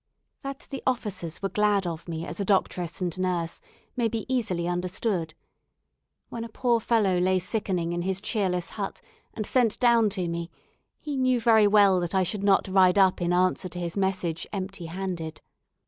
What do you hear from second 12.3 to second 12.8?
not